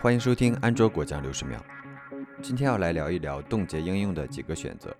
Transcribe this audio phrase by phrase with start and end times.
[0.00, 1.64] 欢迎收听安卓果酱六十秒。
[2.42, 4.94] 今天要来聊一聊冻结应用的几个选择。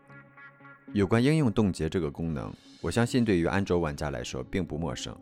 [0.93, 5.15] 有关应用冻结这个功能，我相信对于安卓玩家来说并不陌生。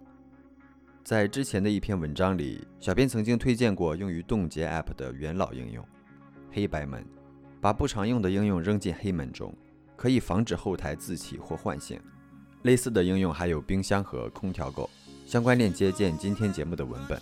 [1.02, 5.84] 在之前的一篇文章里，小编曾经推荐过用于冻结 App 的元老应用——
[6.52, 7.04] 黑白门。
[7.60, 9.54] 把不常用的应用扔进黑门中，
[9.96, 12.00] 可以防止后台自启或唤醒。
[12.62, 14.88] 类似的应用还有冰箱和空调狗。
[15.26, 17.20] 相关链接见今天节目的文本。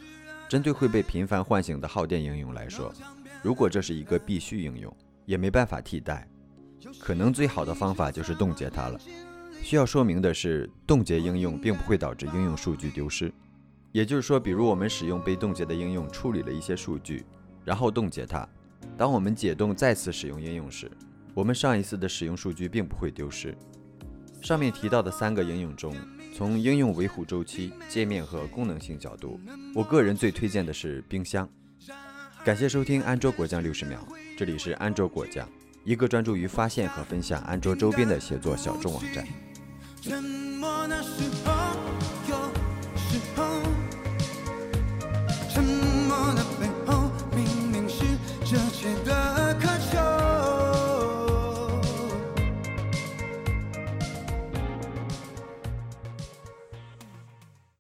[0.49, 2.93] 针对会被频繁唤醒的耗电应用来说，
[3.41, 4.93] 如果这是一个必须应用，
[5.25, 6.29] 也没办法替代，
[6.99, 8.99] 可能最好的方法就是冻结它了。
[9.63, 13.33] 需要说明的是，冻结应用并不会导致应用数据丢失。
[13.93, 17.25] 也就是说，比如我们使用被冻结的应用处理了一些数据，
[17.65, 18.49] 然后冻结它。
[18.97, 20.91] 当我们解冻再次使用应用时，
[21.33, 23.57] 我们上一次的使用数据并不会丢失。
[24.43, 25.95] 上面提到的三个应用中，
[26.35, 29.39] 从应用维护周期、界面和功能性角度，
[29.75, 31.49] 我个人最推荐的是冰箱。
[32.45, 33.99] 感谢收听安卓果酱六十秒，
[34.37, 35.47] 这里是安卓果酱，
[35.85, 39.27] 一个专注于发现和分享安卓周边的写作小众网站。
[40.01, 41.50] 沉默那时候